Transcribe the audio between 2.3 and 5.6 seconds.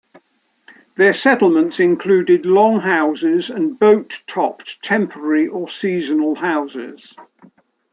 longhouses, and boat-topped temporary